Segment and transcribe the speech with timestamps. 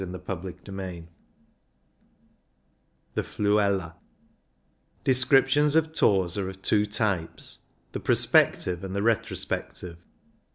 [0.25, 1.03] CHAPTER IV
[3.13, 3.97] THE FLUELA
[5.03, 9.99] Descriptions of tours are of two types, the prospective and the retrospective.